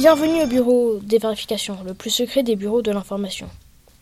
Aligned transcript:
Bienvenue 0.00 0.44
au 0.44 0.46
bureau 0.46 0.98
des 1.02 1.18
vérifications, 1.18 1.76
le 1.84 1.92
plus 1.92 2.08
secret 2.08 2.42
des 2.42 2.56
bureaux 2.56 2.80
de 2.80 2.90
l'information. 2.90 3.50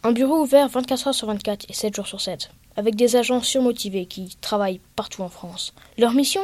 Un 0.04 0.12
bureau 0.12 0.42
ouvert 0.42 0.68
24 0.68 1.08
heures 1.08 1.14
sur 1.14 1.26
24 1.26 1.66
et 1.68 1.72
7 1.72 1.92
jours 1.92 2.06
sur 2.06 2.20
7, 2.20 2.52
avec 2.76 2.94
des 2.94 3.16
agents 3.16 3.42
surmotivés 3.42 4.06
qui 4.06 4.36
travaillent 4.40 4.80
partout 4.94 5.22
en 5.22 5.28
France. 5.28 5.74
Leur 5.98 6.12
mission? 6.12 6.42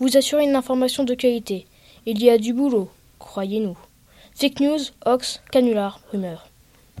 Vous 0.00 0.18
assurer 0.18 0.44
une 0.44 0.54
information 0.54 1.04
de 1.04 1.14
qualité. 1.14 1.66
Il 2.04 2.22
y 2.22 2.28
a 2.28 2.36
du 2.36 2.52
boulot, 2.52 2.90
croyez-nous. 3.18 3.78
Fake 4.34 4.60
news, 4.60 4.80
hoax, 5.06 5.40
canular, 5.50 6.02
rumeurs. 6.12 6.50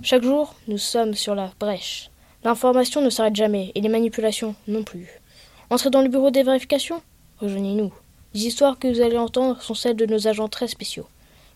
Chaque 0.02 0.22
jour, 0.22 0.54
nous 0.68 0.78
sommes 0.78 1.12
sur 1.12 1.34
la 1.34 1.52
brèche. 1.60 2.10
L'information 2.44 3.02
ne 3.02 3.10
s'arrête 3.10 3.36
jamais 3.36 3.72
et 3.74 3.82
les 3.82 3.90
manipulations 3.90 4.54
non 4.68 4.84
plus. 4.84 5.20
Entrez 5.68 5.90
dans 5.90 6.00
le 6.00 6.08
bureau 6.08 6.30
des 6.30 6.44
vérifications? 6.44 7.02
Rejoignez-nous. 7.42 7.92
Les 8.32 8.46
histoires 8.46 8.78
que 8.78 8.88
vous 8.88 9.02
allez 9.02 9.18
entendre 9.18 9.60
sont 9.60 9.74
celles 9.74 9.96
de 9.96 10.06
nos 10.06 10.28
agents 10.28 10.48
très 10.48 10.66
spéciaux. 10.66 11.06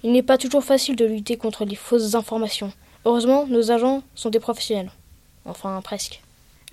Il 0.02 0.12
n'est 0.12 0.22
pas 0.22 0.38
toujours 0.38 0.64
facile 0.64 0.96
de 0.96 1.04
lutter 1.04 1.36
contre 1.36 1.64
les 1.64 1.76
fausses 1.76 2.14
informations. 2.14 2.72
Heureusement, 3.04 3.46
nos 3.46 3.70
agents 3.70 4.02
sont 4.14 4.30
des 4.30 4.40
professionnels. 4.40 4.90
Enfin, 5.44 5.80
presque. 5.82 6.22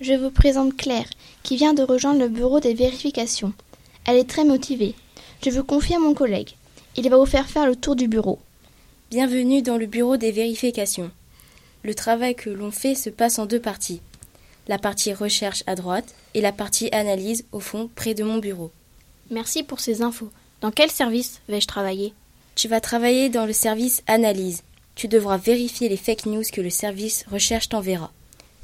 Je 0.00 0.14
vous 0.14 0.30
présente 0.30 0.76
Claire, 0.76 1.08
qui 1.42 1.56
vient 1.56 1.74
de 1.74 1.82
rejoindre 1.82 2.20
le 2.20 2.28
bureau 2.28 2.60
des 2.60 2.74
vérifications. 2.74 3.52
Elle 4.06 4.16
est 4.16 4.28
très 4.28 4.44
motivée. 4.44 4.94
Je 5.44 5.50
vous 5.50 5.64
confie 5.64 5.94
à 5.94 5.98
mon 5.98 6.14
collègue. 6.14 6.56
Il 6.96 7.08
va 7.08 7.16
vous 7.16 7.26
faire 7.26 7.48
faire 7.48 7.66
le 7.66 7.76
tour 7.76 7.96
du 7.96 8.08
bureau. 8.08 8.38
Bienvenue 9.10 9.62
dans 9.62 9.76
le 9.76 9.86
bureau 9.86 10.16
des 10.16 10.32
vérifications. 10.32 11.10
Le 11.82 11.94
travail 11.94 12.34
que 12.34 12.50
l'on 12.50 12.70
fait 12.70 12.94
se 12.94 13.10
passe 13.10 13.38
en 13.38 13.46
deux 13.46 13.60
parties 13.60 14.00
la 14.70 14.78
partie 14.78 15.12
recherche 15.12 15.64
à 15.66 15.74
droite 15.74 16.14
et 16.34 16.40
la 16.40 16.52
partie 16.52 16.90
analyse 16.92 17.44
au 17.50 17.58
fond 17.58 17.90
près 17.96 18.14
de 18.14 18.22
mon 18.22 18.38
bureau. 18.38 18.70
Merci 19.28 19.64
pour 19.64 19.80
ces 19.80 20.00
infos. 20.00 20.30
Dans 20.60 20.70
quel 20.70 20.92
service 20.92 21.40
vais-je 21.48 21.66
travailler? 21.66 22.14
Tu 22.54 22.68
vas 22.68 22.80
travailler 22.80 23.28
dans 23.28 23.46
le 23.46 23.52
service 23.52 24.02
analyse. 24.06 24.62
Tu 24.94 25.08
devras 25.08 25.38
vérifier 25.38 25.88
les 25.88 25.96
fake 25.96 26.26
news 26.26 26.42
que 26.52 26.60
le 26.60 26.70
service 26.70 27.24
recherche 27.30 27.68
t'enverra. 27.68 28.12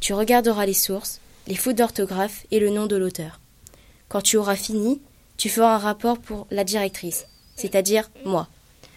Tu 0.01 0.12
regarderas 0.12 0.67
les 0.67 0.75
sources, 0.75 1.20
les 1.47 1.55
fautes 1.55 1.77
d'orthographe 1.77 2.47
et 2.51 2.61
le 2.61 2.70
nom 2.70 2.87
de 2.87 2.97
l'auteur. 2.97 3.41
Quand 4.09 4.20
tu 4.20 4.37
auras 4.37 4.56
fini, 4.56 5.01
tu 5.37 5.48
feras 5.48 5.75
un 5.75 5.78
rapport 5.78 6.19
pour 6.19 6.47
la 6.51 6.65
directrice, 6.65 7.27
c'est-à-dire 7.56 8.11
moi. 8.25 8.48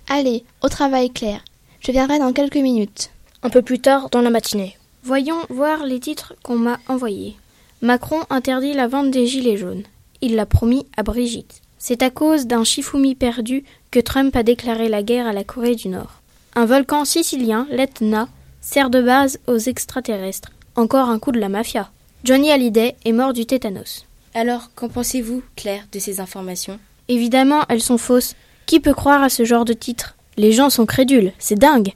Allez, 0.07 0.43
au 0.61 0.69
travail 0.69 1.11
Claire. 1.11 1.43
Je 1.79 1.91
viendrai 1.91 2.19
dans 2.19 2.33
quelques 2.33 2.55
minutes. 2.55 3.11
Un 3.41 3.49
peu 3.49 3.61
plus 3.61 3.79
tard 3.79 4.09
dans 4.09 4.21
la 4.21 4.29
matinée. 4.29 4.77
Voyons 5.03 5.39
voir 5.49 5.85
les 5.85 5.99
titres 5.99 6.33
qu'on 6.43 6.57
m'a 6.57 6.79
envoyés. 6.87 7.37
Macron 7.81 8.21
interdit 8.29 8.73
la 8.73 8.87
vente 8.87 9.11
des 9.11 9.27
gilets 9.27 9.55
jaunes. 9.55 9.83
Il 10.21 10.35
l'a 10.35 10.45
promis 10.45 10.85
à 10.97 11.03
Brigitte. 11.03 11.61
C'est 11.81 12.03
à 12.03 12.09
cause 12.09 12.45
d'un 12.45 12.65
Shifumi 12.65 13.15
perdu 13.15 13.63
que 13.89 14.01
Trump 14.01 14.35
a 14.35 14.43
déclaré 14.43 14.89
la 14.89 15.01
guerre 15.01 15.27
à 15.27 15.33
la 15.33 15.45
Corée 15.45 15.75
du 15.75 15.87
Nord. 15.87 16.21
Un 16.55 16.65
volcan 16.65 17.05
sicilien, 17.05 17.67
l'Etna, 17.71 18.27
sert 18.59 18.89
de 18.89 19.01
base 19.01 19.39
aux 19.47 19.57
extraterrestres. 19.57 20.51
Encore 20.75 21.07
un 21.07 21.19
coup 21.19 21.31
de 21.31 21.39
la 21.39 21.47
mafia. 21.47 21.89
Johnny 22.25 22.51
Hallyday 22.51 22.97
est 23.05 23.11
mort 23.13 23.31
du 23.31 23.45
tétanos. 23.45 24.05
Alors, 24.33 24.71
qu'en 24.75 24.89
pensez-vous, 24.89 25.41
Claire, 25.55 25.87
de 25.93 25.99
ces 25.99 26.19
informations? 26.19 26.79
Évidemment, 27.07 27.63
elles 27.69 27.81
sont 27.81 27.97
fausses. 27.97 28.35
Qui 28.65 28.81
peut 28.81 28.93
croire 28.93 29.23
à 29.23 29.29
ce 29.29 29.45
genre 29.45 29.65
de 29.65 29.73
titre? 29.73 30.17
Les 30.35 30.51
gens 30.51 30.69
sont 30.69 30.85
crédules, 30.85 31.31
c'est 31.39 31.57
dingue. 31.57 31.93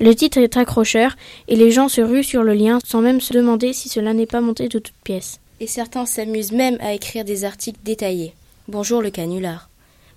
Le 0.00 0.14
titre 0.14 0.38
est 0.38 0.56
accrocheur 0.56 1.16
et 1.48 1.56
les 1.56 1.72
gens 1.72 1.88
se 1.88 2.00
ruent 2.00 2.24
sur 2.24 2.44
le 2.44 2.54
lien 2.54 2.78
sans 2.84 3.00
même 3.00 3.20
se 3.20 3.32
demander 3.32 3.72
si 3.72 3.88
cela 3.88 4.14
n'est 4.14 4.26
pas 4.26 4.40
monté 4.40 4.64
de 4.64 4.78
toutes 4.78 4.94
pièces. 5.02 5.40
Et 5.60 5.66
certains 5.66 6.06
s'amusent 6.06 6.52
même 6.52 6.78
à 6.80 6.92
écrire 6.92 7.24
des 7.24 7.44
articles 7.44 7.78
détaillés. 7.84 8.34
Bonjour 8.66 9.02
le 9.02 9.10
canular. 9.10 9.68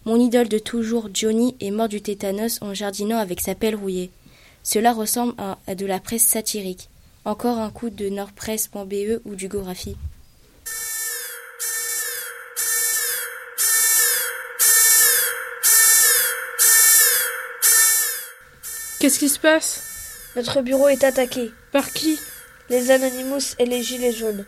Mon 0.05 0.15
idole 0.15 0.47
de 0.47 0.57
toujours, 0.57 1.09
Johnny, 1.13 1.57
est 1.59 1.69
mort 1.69 1.89
du 1.89 2.01
tétanos 2.01 2.61
en 2.61 2.73
jardinant 2.73 3.17
avec 3.17 3.41
sa 3.41 3.55
pelle 3.55 3.75
rouillée. 3.75 4.09
Cela 4.63 4.93
ressemble 4.93 5.33
à, 5.37 5.75
de 5.75 5.85
la 5.85 5.99
presse 5.99 6.23
satirique. 6.23 6.89
Encore 7.25 7.57
un 7.57 7.69
coup 7.69 7.89
de 7.89 8.07
nordpresse.be 8.07 9.19
ou 9.25 9.35
du 9.35 9.49
Gorafi. 9.49 9.97
Qu'est-ce 19.01 19.19
qui 19.19 19.27
se 19.27 19.39
passe? 19.39 19.83
Notre 20.37 20.61
bureau 20.61 20.87
est 20.87 21.03
attaqué. 21.03 21.51
Par 21.73 21.91
qui? 21.91 22.17
Les 22.69 22.91
Anonymous 22.91 23.55
et 23.59 23.65
les 23.65 23.83
Gilets 23.83 24.13
jaunes. 24.13 24.45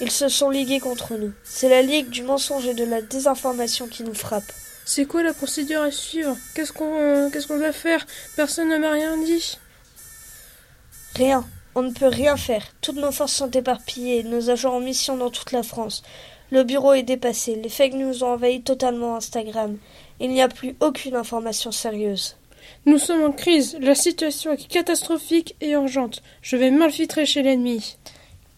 Ils 0.00 0.10
se 0.10 0.28
sont 0.28 0.50
ligués 0.50 0.80
contre 0.80 1.14
nous. 1.16 1.32
C'est 1.42 1.70
la 1.70 1.80
ligue 1.80 2.10
du 2.10 2.22
mensonge 2.22 2.66
et 2.66 2.74
de 2.74 2.84
la 2.84 3.00
désinformation 3.00 3.86
qui 3.88 4.02
nous 4.02 4.14
frappe. 4.14 4.52
C'est 4.84 5.06
quoi 5.06 5.22
la 5.22 5.32
procédure 5.32 5.80
à 5.80 5.90
suivre? 5.90 6.36
Qu'est-ce 6.54 6.72
qu'on 6.72 7.30
qu'est-ce 7.32 7.48
qu'on 7.48 7.58
doit 7.58 7.72
faire? 7.72 8.06
Personne 8.36 8.68
ne 8.68 8.76
m'a 8.76 8.90
rien 8.90 9.16
dit. 9.16 9.58
Rien. 11.14 11.46
On 11.74 11.82
ne 11.82 11.92
peut 11.92 12.08
rien 12.08 12.36
faire. 12.36 12.62
Toutes 12.82 12.96
nos 12.96 13.10
forces 13.10 13.34
sont 13.34 13.50
éparpillées, 13.50 14.22
nos 14.22 14.48
agents 14.50 14.76
en 14.76 14.80
mission 14.80 15.16
dans 15.16 15.30
toute 15.30 15.52
la 15.52 15.62
France. 15.62 16.02
Le 16.50 16.62
bureau 16.62 16.92
est 16.92 17.02
dépassé. 17.02 17.56
Les 17.56 17.68
fake 17.68 17.94
news 17.94 18.22
ont 18.22 18.34
envahi 18.34 18.62
totalement 18.62 19.16
Instagram. 19.16 19.76
Il 20.20 20.30
n'y 20.30 20.42
a 20.42 20.48
plus 20.48 20.76
aucune 20.80 21.16
information 21.16 21.72
sérieuse. 21.72 22.36
Nous 22.84 22.98
sommes 22.98 23.24
en 23.24 23.32
crise. 23.32 23.76
La 23.80 23.94
situation 23.94 24.52
est 24.52 24.68
catastrophique 24.68 25.56
et 25.60 25.70
urgente. 25.70 26.22
Je 26.42 26.56
vais 26.56 26.70
m'infiltrer 26.70 27.26
chez 27.26 27.42
l'ennemi. 27.42 27.96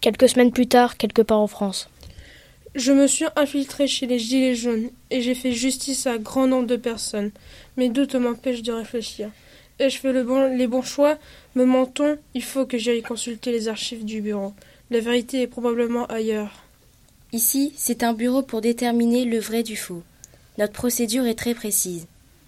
Quelques 0.00 0.28
semaines 0.28 0.52
plus 0.52 0.68
tard, 0.68 0.96
quelque 0.96 1.22
part 1.22 1.40
en 1.40 1.46
France. 1.46 1.88
Je 2.74 2.92
me 2.92 3.06
suis 3.06 3.26
infiltré 3.34 3.88
chez 3.88 4.06
les 4.06 4.18
Gilets 4.18 4.54
jaunes 4.54 4.90
et 5.10 5.22
j'ai 5.22 5.34
fait 5.34 5.52
justice 5.52 6.06
à 6.06 6.12
un 6.12 6.18
grand 6.18 6.46
nombre 6.46 6.66
de 6.66 6.76
personnes. 6.76 7.32
Mes 7.76 7.88
doutes 7.88 8.14
m'empêchent 8.14 8.62
de 8.62 8.72
réfléchir. 8.72 9.30
Et 9.80 9.90
je 9.90 9.98
fais 9.98 10.12
le 10.12 10.22
bon, 10.22 10.56
les 10.56 10.66
bons 10.66 10.82
choix? 10.82 11.18
Me 11.54 11.64
mentons 11.64 12.18
Il 12.34 12.42
faut 12.42 12.66
que 12.66 12.78
j'aille 12.78 13.02
consulter 13.02 13.50
les 13.50 13.68
archives 13.68 14.04
du 14.04 14.20
bureau. 14.20 14.52
La 14.90 15.00
vérité 15.00 15.42
est 15.42 15.46
probablement 15.48 16.06
ailleurs. 16.06 16.64
Ici, 17.32 17.72
c'est 17.76 18.02
un 18.02 18.12
bureau 18.12 18.42
pour 18.42 18.60
déterminer 18.60 19.24
le 19.24 19.38
vrai 19.38 19.62
du 19.62 19.76
faux. 19.76 20.02
Notre 20.58 20.72
procédure 20.72 21.26
est 21.26 21.38
très 21.38 21.54
précise. 21.54 22.06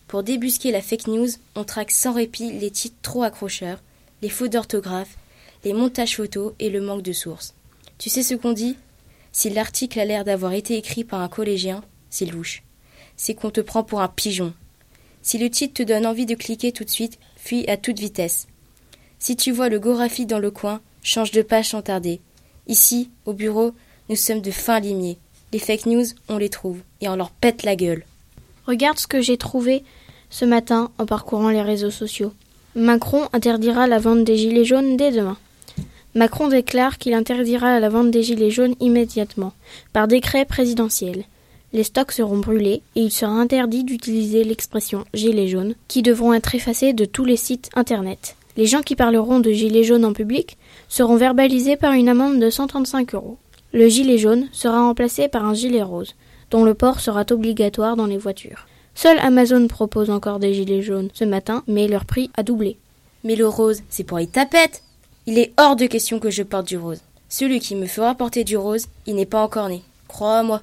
Pour 0.08 0.22
débusquer 0.22 0.72
la 0.72 0.82
fake 0.82 1.06
news, 1.06 1.28
on 1.54 1.64
traque 1.64 1.90
sans 1.90 2.12
répit 2.12 2.52
les 2.52 2.70
titres 2.70 2.96
trop 3.02 3.22
accrocheurs, 3.22 3.80
les 4.22 4.28
fautes 4.28 4.52
d'orthographe, 4.52 5.16
les 5.64 5.72
montages 5.72 6.16
photos 6.16 6.52
et 6.58 6.70
le 6.70 6.80
manque 6.80 7.02
de 7.02 7.12
sources. 7.12 7.54
Tu 7.98 8.08
sais 8.08 8.22
ce 8.22 8.34
qu'on 8.34 8.52
dit? 8.52 8.76
Si 9.32 9.50
l'article 9.50 10.00
a 10.00 10.04
l'air 10.04 10.24
d'avoir 10.24 10.52
été 10.52 10.76
écrit 10.76 11.04
par 11.04 11.20
un 11.20 11.28
collégien, 11.28 11.82
c'est 12.08 12.26
louche. 12.26 12.62
C'est 13.16 13.34
qu'on 13.34 13.50
te 13.50 13.60
prend 13.60 13.84
pour 13.84 14.00
un 14.00 14.08
pigeon. 14.08 14.54
Si 15.22 15.38
le 15.38 15.50
titre 15.50 15.74
te 15.74 15.82
donne 15.82 16.06
envie 16.06 16.26
de 16.26 16.34
cliquer 16.34 16.72
tout 16.72 16.84
de 16.84 16.90
suite, 16.90 17.18
fuis 17.36 17.68
à 17.68 17.76
toute 17.76 17.98
vitesse. 17.98 18.48
Si 19.18 19.36
tu 19.36 19.52
vois 19.52 19.68
le 19.68 19.78
Gorafi 19.78 20.24
dans 20.26 20.38
le 20.38 20.50
coin, 20.50 20.80
change 21.02 21.30
de 21.30 21.42
page 21.42 21.68
sans 21.68 21.82
tarder. 21.82 22.20
Ici, 22.66 23.10
au 23.26 23.34
bureau, 23.34 23.72
nous 24.08 24.16
sommes 24.16 24.40
de 24.40 24.50
fins 24.50 24.80
limiers. 24.80 25.18
Les 25.52 25.58
fake 25.58 25.86
news, 25.86 26.06
on 26.28 26.38
les 26.38 26.48
trouve, 26.48 26.80
et 27.00 27.08
on 27.08 27.16
leur 27.16 27.30
pète 27.30 27.64
la 27.64 27.76
gueule. 27.76 28.04
Regarde 28.66 28.98
ce 28.98 29.06
que 29.06 29.20
j'ai 29.20 29.36
trouvé 29.36 29.84
ce 30.30 30.44
matin 30.44 30.90
en 30.98 31.06
parcourant 31.06 31.50
les 31.50 31.62
réseaux 31.62 31.90
sociaux. 31.90 32.32
Macron 32.74 33.28
interdira 33.32 33.86
la 33.86 33.98
vente 33.98 34.24
des 34.24 34.36
gilets 34.36 34.64
jaunes 34.64 34.96
dès 34.96 35.10
demain. 35.10 35.36
Macron 36.14 36.48
déclare 36.48 36.98
qu'il 36.98 37.14
interdira 37.14 37.78
la 37.78 37.88
vente 37.88 38.10
des 38.10 38.22
gilets 38.22 38.50
jaunes 38.50 38.74
immédiatement, 38.80 39.52
par 39.92 40.08
décret 40.08 40.44
présidentiel. 40.44 41.24
Les 41.72 41.84
stocks 41.84 42.10
seront 42.10 42.38
brûlés 42.38 42.82
et 42.96 43.02
il 43.02 43.12
sera 43.12 43.32
interdit 43.32 43.84
d'utiliser 43.84 44.42
l'expression 44.42 45.04
gilets 45.14 45.46
jaunes, 45.46 45.74
qui 45.86 46.02
devront 46.02 46.34
être 46.34 46.54
effacés 46.54 46.92
de 46.92 47.04
tous 47.04 47.24
les 47.24 47.36
sites 47.36 47.70
internet. 47.74 48.34
Les 48.56 48.66
gens 48.66 48.82
qui 48.82 48.96
parleront 48.96 49.38
de 49.38 49.52
gilets 49.52 49.84
jaunes 49.84 50.04
en 50.04 50.12
public 50.12 50.58
seront 50.88 51.16
verbalisés 51.16 51.76
par 51.76 51.92
une 51.92 52.08
amende 52.08 52.40
de 52.40 52.50
135 52.50 53.14
euros. 53.14 53.38
Le 53.72 53.88
gilet 53.88 54.18
jaune 54.18 54.48
sera 54.50 54.80
remplacé 54.80 55.28
par 55.28 55.44
un 55.44 55.54
gilet 55.54 55.82
rose, 55.82 56.16
dont 56.50 56.64
le 56.64 56.74
port 56.74 56.98
sera 56.98 57.24
obligatoire 57.30 57.94
dans 57.94 58.06
les 58.06 58.18
voitures. 58.18 58.66
Seul 58.96 59.18
Amazon 59.20 59.68
propose 59.68 60.10
encore 60.10 60.40
des 60.40 60.54
gilets 60.54 60.82
jaunes 60.82 61.10
ce 61.14 61.24
matin, 61.24 61.62
mais 61.68 61.86
leur 61.86 62.04
prix 62.04 62.30
a 62.36 62.42
doublé. 62.42 62.78
Mais 63.22 63.36
le 63.36 63.46
rose, 63.46 63.82
c'est 63.88 64.02
pour 64.02 64.18
les 64.18 64.26
tapettes. 64.26 64.82
Il 65.30 65.38
est 65.38 65.52
hors 65.58 65.76
de 65.76 65.86
question 65.86 66.18
que 66.18 66.28
je 66.28 66.42
porte 66.42 66.66
du 66.66 66.76
rose. 66.76 67.02
Celui 67.28 67.60
qui 67.60 67.76
me 67.76 67.86
fera 67.86 68.16
porter 68.16 68.42
du 68.42 68.56
rose, 68.56 68.88
il 69.06 69.14
n'est 69.14 69.26
pas 69.26 69.44
encore 69.44 69.68
né. 69.68 69.80
Crois-moi. 70.08 70.60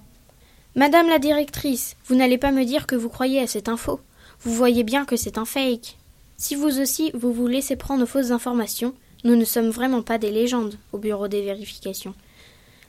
Madame 0.76 1.08
la 1.08 1.20
directrice, 1.20 1.96
vous 2.08 2.16
n'allez 2.16 2.38
pas 2.38 2.52
me 2.52 2.66
dire 2.66 2.86
que 2.86 2.98
vous 2.98 3.08
croyez 3.08 3.40
à 3.40 3.48
cette 3.48 3.70
info. 3.70 4.02
Vous 4.42 4.54
voyez 4.54 4.84
bien 4.84 5.06
que 5.06 5.16
c'est 5.16 5.38
un 5.38 5.46
fake. 5.46 5.96
Si 6.36 6.54
vous 6.54 6.82
aussi 6.82 7.12
vous 7.14 7.32
vous 7.32 7.48
laissez 7.48 7.78
prendre 7.78 8.04
aux 8.04 8.08
fausses 8.08 8.32
informations, 8.32 8.94
nous 9.24 9.38
ne 9.38 9.46
sommes 9.46 9.70
vraiment 9.70 10.02
pas 10.02 10.18
des 10.18 10.32
légendes 10.32 10.78
au 10.92 10.98
bureau 10.98 11.30
des 11.30 11.44
vérifications. 11.44 12.14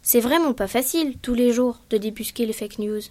C'est 0.03 0.19
vraiment 0.19 0.55
pas 0.55 0.67
facile, 0.67 1.17
tous 1.23 1.35
les 1.35 1.53
jours, 1.53 1.79
de 1.91 1.97
débusquer 1.97 2.45
les 2.45 2.53
fake 2.53 2.81
news. 2.81 3.03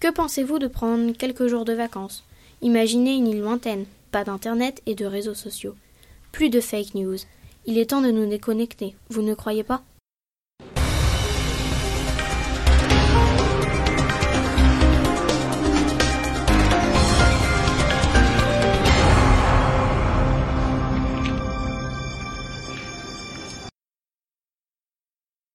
Que 0.00 0.10
pensez-vous 0.10 0.58
de 0.58 0.66
prendre 0.66 1.12
quelques 1.12 1.46
jours 1.46 1.64
de 1.64 1.72
vacances? 1.72 2.24
Imaginez 2.62 3.14
une 3.14 3.28
île 3.28 3.42
lointaine, 3.42 3.86
pas 4.10 4.24
d'internet 4.24 4.82
et 4.86 4.96
de 4.96 5.06
réseaux 5.06 5.34
sociaux. 5.34 5.76
Plus 6.32 6.50
de 6.50 6.60
fake 6.60 6.96
news. 6.96 7.18
Il 7.64 7.78
est 7.78 7.90
temps 7.90 8.00
de 8.00 8.10
nous 8.10 8.26
déconnecter, 8.26 8.96
vous 9.08 9.22
ne 9.22 9.34
croyez 9.34 9.62
pas? 9.62 9.82